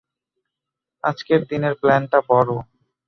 [1.03, 2.49] আজকের দিনের প্লানটা বড়।